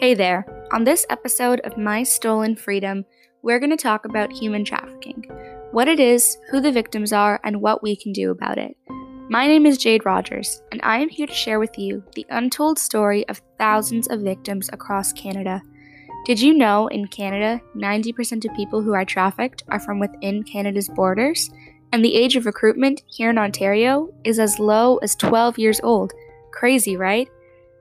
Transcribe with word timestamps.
Hey 0.00 0.14
there. 0.14 0.46
On 0.72 0.82
this 0.82 1.04
episode 1.10 1.60
of 1.60 1.76
My 1.76 2.04
Stolen 2.04 2.56
Freedom, 2.56 3.04
we're 3.42 3.58
going 3.58 3.68
to 3.68 3.76
talk 3.76 4.06
about 4.06 4.32
human 4.32 4.64
trafficking 4.64 5.26
what 5.72 5.88
it 5.88 6.00
is, 6.00 6.38
who 6.50 6.58
the 6.58 6.72
victims 6.72 7.12
are, 7.12 7.38
and 7.44 7.60
what 7.60 7.82
we 7.82 7.94
can 7.94 8.10
do 8.10 8.30
about 8.30 8.56
it. 8.56 8.74
My 9.28 9.46
name 9.46 9.66
is 9.66 9.76
Jade 9.76 10.06
Rogers, 10.06 10.62
and 10.72 10.80
I 10.82 11.00
am 11.00 11.10
here 11.10 11.26
to 11.26 11.34
share 11.34 11.60
with 11.60 11.78
you 11.78 12.02
the 12.14 12.24
untold 12.30 12.78
story 12.78 13.28
of 13.28 13.42
thousands 13.58 14.08
of 14.08 14.22
victims 14.22 14.70
across 14.72 15.12
Canada. 15.12 15.60
Did 16.24 16.40
you 16.40 16.54
know 16.54 16.86
in 16.86 17.06
Canada, 17.08 17.60
90% 17.76 18.48
of 18.48 18.56
people 18.56 18.80
who 18.80 18.94
are 18.94 19.04
trafficked 19.04 19.64
are 19.68 19.80
from 19.80 20.00
within 20.00 20.44
Canada's 20.44 20.88
borders? 20.88 21.50
And 21.92 22.02
the 22.02 22.14
age 22.14 22.36
of 22.36 22.46
recruitment 22.46 23.02
here 23.06 23.28
in 23.28 23.36
Ontario 23.36 24.08
is 24.24 24.38
as 24.38 24.58
low 24.58 24.96
as 25.02 25.14
12 25.14 25.58
years 25.58 25.78
old. 25.82 26.14
Crazy, 26.52 26.96
right? 26.96 27.28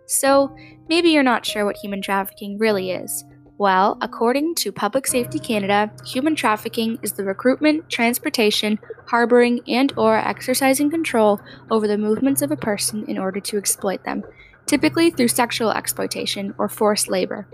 So, 0.09 0.55
maybe 0.87 1.09
you're 1.09 1.21
not 1.21 1.45
sure 1.45 1.65
what 1.65 1.77
human 1.77 2.01
trafficking 2.01 2.57
really 2.57 2.89
is. 2.89 3.23
Well, 3.59 3.95
according 4.01 4.55
to 4.55 4.71
Public 4.71 5.05
Safety 5.05 5.37
Canada, 5.37 5.91
human 6.03 6.35
trafficking 6.35 6.97
is 7.03 7.11
the 7.11 7.23
recruitment, 7.23 7.91
transportation, 7.91 8.79
harboring, 9.05 9.59
and 9.67 9.93
or 9.95 10.17
exercising 10.17 10.89
control 10.89 11.39
over 11.69 11.87
the 11.87 11.97
movements 11.97 12.41
of 12.41 12.49
a 12.49 12.57
person 12.57 13.05
in 13.07 13.19
order 13.19 13.39
to 13.39 13.57
exploit 13.57 14.03
them, 14.03 14.23
typically 14.65 15.11
through 15.11 15.27
sexual 15.27 15.69
exploitation 15.69 16.55
or 16.57 16.67
forced 16.67 17.07
labor. 17.07 17.47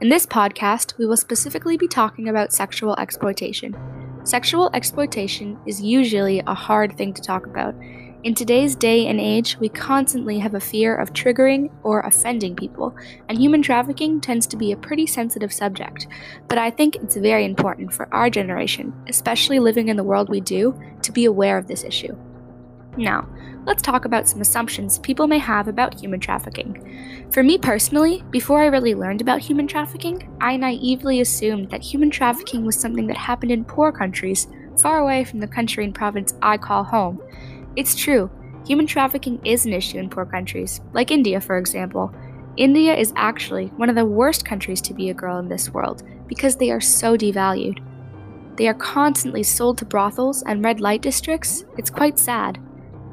In 0.00 0.08
this 0.08 0.26
podcast, 0.26 0.98
we 0.98 1.06
will 1.06 1.16
specifically 1.16 1.76
be 1.76 1.86
talking 1.86 2.28
about 2.28 2.52
sexual 2.52 2.96
exploitation. 2.96 3.76
Sexual 4.24 4.68
exploitation 4.74 5.60
is 5.64 5.80
usually 5.80 6.40
a 6.40 6.54
hard 6.54 6.96
thing 6.96 7.14
to 7.14 7.22
talk 7.22 7.46
about. 7.46 7.76
In 8.24 8.34
today's 8.34 8.74
day 8.74 9.06
and 9.06 9.20
age, 9.20 9.58
we 9.58 9.68
constantly 9.68 10.38
have 10.38 10.54
a 10.54 10.60
fear 10.60 10.96
of 10.96 11.12
triggering 11.12 11.70
or 11.82 12.00
offending 12.00 12.56
people, 12.56 12.96
and 13.28 13.36
human 13.36 13.60
trafficking 13.60 14.18
tends 14.18 14.46
to 14.46 14.56
be 14.56 14.72
a 14.72 14.78
pretty 14.78 15.06
sensitive 15.06 15.52
subject. 15.52 16.06
But 16.48 16.56
I 16.56 16.70
think 16.70 16.96
it's 16.96 17.16
very 17.16 17.44
important 17.44 17.92
for 17.92 18.08
our 18.14 18.30
generation, 18.30 18.94
especially 19.10 19.58
living 19.58 19.88
in 19.88 19.98
the 19.98 20.02
world 20.02 20.30
we 20.30 20.40
do, 20.40 20.74
to 21.02 21.12
be 21.12 21.26
aware 21.26 21.58
of 21.58 21.66
this 21.66 21.84
issue. 21.84 22.16
Now, 22.96 23.28
let's 23.66 23.82
talk 23.82 24.06
about 24.06 24.26
some 24.26 24.40
assumptions 24.40 24.98
people 25.00 25.26
may 25.26 25.36
have 25.36 25.68
about 25.68 26.00
human 26.00 26.18
trafficking. 26.18 27.28
For 27.30 27.42
me 27.42 27.58
personally, 27.58 28.24
before 28.30 28.62
I 28.62 28.68
really 28.68 28.94
learned 28.94 29.20
about 29.20 29.40
human 29.40 29.66
trafficking, 29.66 30.34
I 30.40 30.56
naively 30.56 31.20
assumed 31.20 31.70
that 31.72 31.82
human 31.82 32.08
trafficking 32.08 32.64
was 32.64 32.80
something 32.80 33.06
that 33.08 33.18
happened 33.18 33.52
in 33.52 33.66
poor 33.66 33.92
countries, 33.92 34.46
far 34.78 35.00
away 35.00 35.24
from 35.24 35.40
the 35.40 35.46
country 35.46 35.84
and 35.84 35.94
province 35.94 36.32
I 36.40 36.56
call 36.56 36.84
home. 36.84 37.20
It's 37.76 37.94
true, 37.94 38.30
human 38.66 38.86
trafficking 38.86 39.40
is 39.44 39.66
an 39.66 39.72
issue 39.72 39.98
in 39.98 40.08
poor 40.08 40.24
countries, 40.24 40.80
like 40.92 41.10
India, 41.10 41.40
for 41.40 41.58
example. 41.58 42.12
India 42.56 42.94
is 42.94 43.12
actually 43.16 43.66
one 43.76 43.88
of 43.88 43.96
the 43.96 44.06
worst 44.06 44.44
countries 44.44 44.80
to 44.82 44.94
be 44.94 45.10
a 45.10 45.14
girl 45.14 45.38
in 45.38 45.48
this 45.48 45.70
world 45.70 46.04
because 46.28 46.54
they 46.54 46.70
are 46.70 46.80
so 46.80 47.16
devalued. 47.16 47.80
They 48.56 48.68
are 48.68 48.74
constantly 48.74 49.42
sold 49.42 49.78
to 49.78 49.84
brothels 49.84 50.42
and 50.44 50.64
red 50.64 50.80
light 50.80 51.02
districts. 51.02 51.64
It's 51.76 51.90
quite 51.90 52.18
sad. 52.18 52.60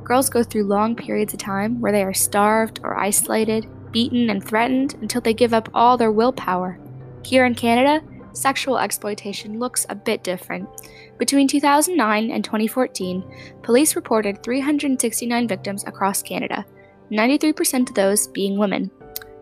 Girls 0.03 0.29
go 0.29 0.43
through 0.43 0.65
long 0.65 0.95
periods 0.95 1.33
of 1.33 1.39
time 1.39 1.81
where 1.81 1.91
they 1.91 2.03
are 2.03 2.13
starved 2.13 2.79
or 2.83 2.99
isolated, 2.99 3.67
beaten, 3.91 4.29
and 4.29 4.43
threatened 4.43 4.93
until 5.01 5.21
they 5.21 5.33
give 5.33 5.53
up 5.53 5.69
all 5.73 5.97
their 5.97 6.11
willpower. 6.11 6.77
Here 7.23 7.45
in 7.45 7.55
Canada, 7.55 8.05
sexual 8.33 8.77
exploitation 8.77 9.59
looks 9.59 9.85
a 9.89 9.95
bit 9.95 10.23
different. 10.23 10.69
Between 11.17 11.47
2009 11.47 12.31
and 12.31 12.43
2014, 12.43 13.23
police 13.61 13.95
reported 13.95 14.43
369 14.43 15.47
victims 15.47 15.83
across 15.85 16.21
Canada, 16.21 16.65
93% 17.11 17.89
of 17.89 17.95
those 17.95 18.27
being 18.27 18.57
women. 18.57 18.89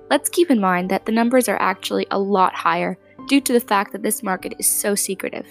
Let's 0.09 0.29
keep 0.29 0.49
in 0.49 0.59
mind 0.59 0.89
that 0.89 1.05
the 1.05 1.11
numbers 1.11 1.47
are 1.47 1.61
actually 1.61 2.07
a 2.09 2.19
lot 2.19 2.55
higher 2.55 2.97
due 3.27 3.41
to 3.41 3.53
the 3.53 3.59
fact 3.59 3.91
that 3.91 4.01
this 4.01 4.23
market 4.23 4.53
is 4.57 4.67
so 4.67 4.95
secretive. 4.95 5.45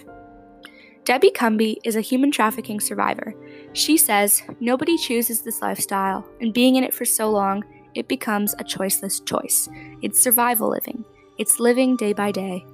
Debbie 1.05 1.31
Cumby 1.31 1.76
is 1.84 1.97
a 1.97 2.03
human 2.03 2.31
trafficking 2.31 2.81
survivor. 2.81 3.34
She 3.72 3.97
says 3.97 4.43
nobody 4.60 4.99
chooses 4.99 5.43
this 5.43 5.62
lifestyle, 5.62 6.28
and 6.41 6.53
being 6.53 6.76
in 6.76 6.84
it 6.84 6.93
for 6.93 7.05
so 7.05 7.31
long, 7.31 7.65
it 7.94 8.09
becomes 8.09 8.53
a 8.55 8.65
choiceless 8.65 9.25
choice. 9.25 9.69
It's 10.03 10.20
survival 10.20 10.69
living, 10.69 11.05
it's 11.38 11.60
living 11.60 11.97
day 11.97 12.12
by 12.12 12.32
day. 12.32 12.66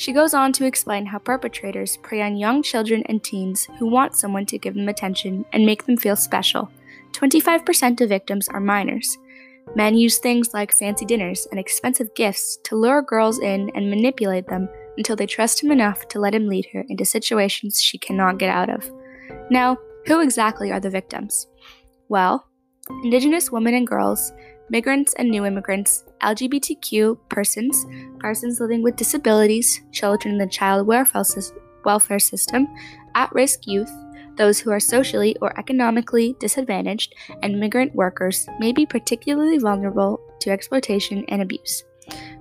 She 0.00 0.14
goes 0.14 0.32
on 0.32 0.54
to 0.54 0.64
explain 0.64 1.04
how 1.04 1.18
perpetrators 1.18 1.98
prey 1.98 2.22
on 2.22 2.38
young 2.38 2.62
children 2.62 3.02
and 3.04 3.22
teens 3.22 3.68
who 3.78 3.84
want 3.84 4.16
someone 4.16 4.46
to 4.46 4.56
give 4.56 4.72
them 4.72 4.88
attention 4.88 5.44
and 5.52 5.66
make 5.66 5.84
them 5.84 5.98
feel 5.98 6.16
special. 6.16 6.70
25% 7.12 8.00
of 8.00 8.08
victims 8.08 8.48
are 8.48 8.60
minors. 8.60 9.18
Men 9.76 9.94
use 9.94 10.16
things 10.16 10.54
like 10.54 10.72
fancy 10.72 11.04
dinners 11.04 11.46
and 11.50 11.60
expensive 11.60 12.14
gifts 12.14 12.56
to 12.64 12.76
lure 12.76 13.02
girls 13.02 13.40
in 13.40 13.70
and 13.74 13.90
manipulate 13.90 14.46
them 14.46 14.70
until 14.96 15.16
they 15.16 15.26
trust 15.26 15.62
him 15.62 15.70
enough 15.70 16.08
to 16.08 16.18
let 16.18 16.34
him 16.34 16.48
lead 16.48 16.66
her 16.72 16.82
into 16.88 17.04
situations 17.04 17.78
she 17.78 17.98
cannot 17.98 18.38
get 18.38 18.48
out 18.48 18.70
of. 18.70 18.90
Now, 19.50 19.76
who 20.06 20.22
exactly 20.22 20.72
are 20.72 20.80
the 20.80 20.88
victims? 20.88 21.46
Well, 22.08 22.48
Indigenous 23.04 23.52
women 23.52 23.74
and 23.74 23.86
girls, 23.86 24.32
migrants 24.70 25.12
and 25.18 25.28
new 25.28 25.44
immigrants, 25.44 26.04
LGBTQ 26.22 27.18
persons, 27.28 27.86
persons 28.18 28.60
living 28.60 28.82
with 28.82 28.96
disabilities, 28.96 29.80
children 29.92 30.34
in 30.34 30.38
the 30.38 30.46
child 30.46 30.86
welfare 30.86 32.18
system, 32.18 32.68
at 33.14 33.32
risk 33.32 33.66
youth, 33.66 33.90
those 34.36 34.58
who 34.58 34.70
are 34.70 34.80
socially 34.80 35.36
or 35.42 35.58
economically 35.58 36.34
disadvantaged, 36.40 37.14
and 37.42 37.60
migrant 37.60 37.94
workers 37.94 38.46
may 38.58 38.72
be 38.72 38.86
particularly 38.86 39.58
vulnerable 39.58 40.20
to 40.40 40.50
exploitation 40.50 41.24
and 41.28 41.42
abuse. 41.42 41.84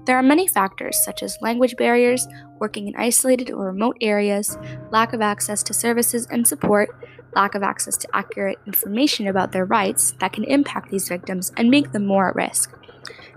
There 0.05 0.17
are 0.17 0.23
many 0.23 0.47
factors 0.47 0.97
such 1.03 1.21
as 1.21 1.37
language 1.41 1.75
barriers, 1.75 2.27
working 2.59 2.87
in 2.87 2.95
isolated 2.95 3.51
or 3.51 3.65
remote 3.65 3.97
areas, 4.01 4.57
lack 4.91 5.13
of 5.13 5.21
access 5.21 5.61
to 5.63 5.73
services 5.73 6.25
and 6.31 6.47
support, 6.47 6.89
lack 7.35 7.53
of 7.53 7.63
access 7.63 7.97
to 7.97 8.15
accurate 8.15 8.57
information 8.65 9.27
about 9.27 9.51
their 9.51 9.65
rights 9.65 10.11
that 10.19 10.33
can 10.33 10.45
impact 10.45 10.89
these 10.89 11.09
victims 11.09 11.51
and 11.57 11.69
make 11.69 11.91
them 11.91 12.05
more 12.05 12.29
at 12.29 12.35
risk. 12.35 12.78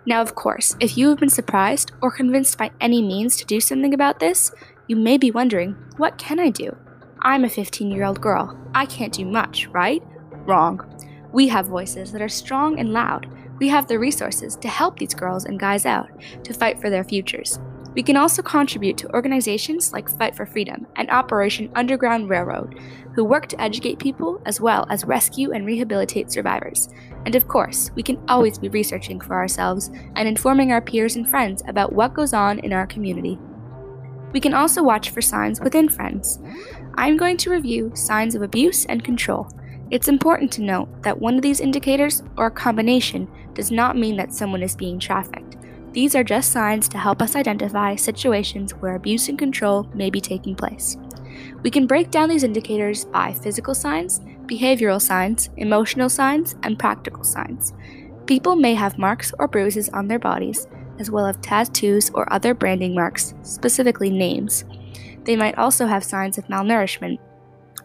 Now, 0.05 0.21
of 0.21 0.35
course, 0.35 0.77
if 0.81 0.99
you 0.99 1.09
have 1.11 1.19
been 1.19 1.29
surprised 1.29 1.93
or 2.01 2.11
convinced 2.11 2.59
by 2.59 2.71
any 2.81 3.03
means 3.03 3.37
to 3.37 3.45
do 3.45 3.61
something 3.61 3.95
about 3.95 4.19
this, 4.19 4.51
you 4.89 4.97
may 4.97 5.17
be 5.17 5.31
wondering, 5.31 5.77
what 5.97 6.19
can 6.19 6.41
I 6.41 6.51
do? 6.51 6.77
I'm 7.21 7.45
a 7.45 7.49
15 7.49 7.91
year 7.91 8.05
old 8.05 8.21
girl. 8.21 8.59
I 8.75 8.87
can't 8.87 9.13
do 9.13 9.25
much, 9.25 9.69
right? 9.69 10.03
Wrong. 10.45 10.81
We 11.33 11.49
have 11.49 11.67
voices 11.67 12.11
that 12.13 12.21
are 12.21 12.29
strong 12.29 12.79
and 12.79 12.93
loud. 12.93 13.29
We 13.59 13.69
have 13.69 13.87
the 13.87 13.99
resources 13.99 14.57
to 14.57 14.69
help 14.69 14.99
these 14.99 15.15
girls 15.15 15.45
and 15.45 15.61
guys 15.61 15.87
out, 15.87 16.09
to 16.43 16.53
fight 16.53 16.81
for 16.81 16.91
their 16.91 17.05
futures. 17.05 17.61
We 17.95 18.03
can 18.03 18.17
also 18.17 18.43
contribute 18.43 18.97
to 18.99 19.13
organizations 19.13 19.93
like 19.93 20.09
Fight 20.09 20.35
for 20.35 20.47
Freedom 20.47 20.87
and 20.97 21.11
Operation 21.11 21.71
Underground 21.75 22.29
Railroad, 22.29 22.81
who 23.15 23.25
work 23.25 23.47
to 23.49 23.61
educate 23.61 23.99
people 23.99 24.41
as 24.47 24.61
well 24.61 24.87
as 24.89 25.05
rescue 25.05 25.53
and 25.53 25.67
rehabilitate 25.67 26.33
survivors. 26.33 26.89
And 27.25 27.37
of 27.37 27.49
course, 27.49 27.91
we 27.95 28.03
can 28.03 28.19
always 28.29 28.59
be 28.59 28.69
researching 28.69 29.21
for 29.21 29.35
ourselves 29.35 29.91
and 30.17 30.27
informing 30.27 30.73
our 30.73 30.81
peers 30.81 31.17
and 31.17 31.29
friends 31.29 31.63
about 31.69 31.93
what 31.93 32.15
goes 32.15 32.33
on 32.33 32.59
in 32.61 32.73
our 32.73 32.87
community. 32.87 33.39
We 34.33 34.41
can 34.41 34.55
also 34.55 34.83
watch 34.83 35.11
for 35.11 35.21
signs 35.21 35.61
within 35.61 35.89
friends. 35.89 36.39
I'm 36.95 37.17
going 37.17 37.37
to 37.39 37.51
review 37.51 37.93
signs 37.95 38.35
of 38.35 38.43
abuse 38.43 38.87
and 38.87 39.05
control. 39.05 39.49
It's 39.91 40.09
important 40.09 40.51
to 40.53 40.63
note 40.63 41.03
that 41.03 41.21
one 41.21 41.35
of 41.37 41.43
these 41.43 41.61
indicators, 41.61 42.23
or 42.37 42.47
a 42.47 42.51
combination, 42.51 43.29
does 43.53 43.71
not 43.71 43.97
mean 43.97 44.17
that 44.17 44.33
someone 44.33 44.63
is 44.63 44.75
being 44.75 44.99
trafficked. 44.99 45.57
These 45.93 46.15
are 46.15 46.25
just 46.25 46.51
signs 46.51 46.89
to 46.89 46.99
help 46.99 47.21
us 47.21 47.37
identify 47.37 47.95
situations 47.95 48.73
where 48.73 48.95
abuse 48.95 49.29
and 49.29 49.39
control 49.39 49.87
may 49.95 50.09
be 50.09 50.21
taking 50.21 50.55
place. 50.55 50.97
We 51.63 51.71
can 51.71 51.87
break 51.87 52.11
down 52.11 52.29
these 52.29 52.45
indicators 52.45 53.05
by 53.05 53.33
physical 53.33 53.75
signs, 53.75 54.21
behavioral 54.47 55.01
signs, 55.01 55.51
emotional 55.57 56.09
signs, 56.09 56.57
and 56.63 56.79
practical 56.79 57.25
signs. 57.25 57.73
People 58.27 58.57
may 58.57 58.75
have 58.75 58.99
marks 58.99 59.33
or 59.39 59.49
bruises 59.49 59.89
on 59.91 60.09
their 60.09 60.19
bodies, 60.19 60.67
as 60.99 61.11
well 61.11 61.27
as 61.27 61.37
tattoos 61.43 62.11
or 62.11 62.33
other 62.33 62.55
branding 62.55 62.95
marks, 62.95 63.35
specifically 63.43 64.11
names. 64.11 64.65
They 65.25 65.37
might 65.37 65.59
also 65.59 65.87
have 65.87 66.05
signs 66.05 66.39
of 66.39 66.47
malnourishment, 66.47 67.19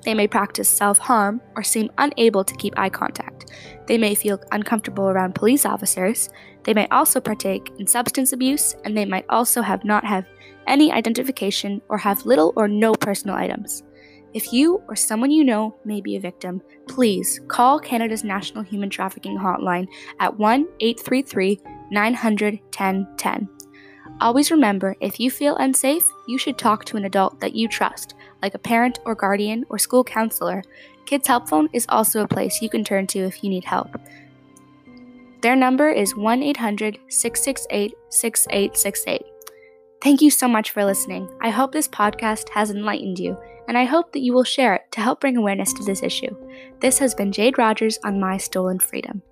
they 0.07 0.13
may 0.13 0.27
practice 0.27 0.69
self 0.69 0.97
harm 0.99 1.41
or 1.57 1.63
seem 1.63 1.89
unable 1.97 2.45
to 2.45 2.55
keep 2.55 2.79
eye 2.79 2.89
contact. 2.89 3.51
They 3.87 3.97
may 3.97 4.15
feel 4.15 4.41
uncomfortable 4.53 5.09
around 5.09 5.35
police 5.35 5.65
officers. 5.65 6.29
They 6.63 6.73
may 6.73 6.87
also 6.87 7.19
partake 7.19 7.71
in 7.77 7.87
substance 7.87 8.31
abuse, 8.31 8.73
and 8.85 8.97
they 8.97 9.03
might 9.03 9.25
also 9.27 9.61
have 9.61 9.83
not 9.83 10.05
have 10.05 10.25
any 10.67 10.91
identification 10.91 11.81
or 11.89 11.97
have 11.97 12.25
little 12.25 12.53
or 12.55 12.67
no 12.67 12.93
personal 12.93 13.35
items. 13.35 13.83
If 14.33 14.51
you 14.53 14.81
or 14.87 14.95
someone 14.95 15.31
you 15.31 15.43
know 15.43 15.75
may 15.85 16.01
be 16.01 16.15
a 16.15 16.19
victim, 16.19 16.61
please 16.87 17.39
call 17.47 17.79
Canada's 17.79 18.23
National 18.23 18.63
Human 18.63 18.89
Trafficking 18.89 19.37
Hotline 19.37 19.87
at 20.19 20.37
1 20.37 20.67
833 20.79 21.59
900 21.91 22.53
1010. 22.53 23.49
Always 24.19 24.51
remember 24.51 24.95
if 24.99 25.19
you 25.19 25.29
feel 25.31 25.55
unsafe, 25.57 26.03
you 26.27 26.37
should 26.37 26.57
talk 26.57 26.85
to 26.85 26.97
an 26.97 27.05
adult 27.05 27.39
that 27.39 27.55
you 27.55 27.67
trust 27.67 28.15
like 28.41 28.53
a 28.53 28.59
parent 28.59 28.99
or 29.05 29.15
guardian 29.15 29.65
or 29.69 29.79
school 29.79 30.03
counselor, 30.03 30.63
Kids 31.05 31.27
Help 31.27 31.47
Phone 31.47 31.69
is 31.73 31.85
also 31.89 32.21
a 32.21 32.27
place 32.27 32.61
you 32.61 32.69
can 32.69 32.83
turn 32.83 33.07
to 33.07 33.19
if 33.19 33.43
you 33.43 33.49
need 33.49 33.65
help. 33.65 33.99
Their 35.41 35.55
number 35.55 35.89
is 35.89 36.15
1 36.15 36.43
800 36.43 36.99
668 37.07 37.93
6868. 38.09 39.36
Thank 40.01 40.21
you 40.21 40.29
so 40.29 40.47
much 40.47 40.71
for 40.71 40.85
listening. 40.85 41.29
I 41.41 41.49
hope 41.49 41.71
this 41.71 41.87
podcast 41.87 42.49
has 42.49 42.69
enlightened 42.69 43.19
you, 43.19 43.37
and 43.67 43.77
I 43.77 43.85
hope 43.85 44.13
that 44.13 44.21
you 44.21 44.33
will 44.33 44.43
share 44.43 44.75
it 44.75 44.91
to 44.91 45.01
help 45.01 45.19
bring 45.19 45.37
awareness 45.37 45.73
to 45.73 45.83
this 45.83 46.03
issue. 46.03 46.35
This 46.79 46.99
has 46.99 47.15
been 47.15 47.31
Jade 47.31 47.57
Rogers 47.57 47.97
on 48.03 48.19
My 48.19 48.37
Stolen 48.37 48.79
Freedom. 48.79 49.23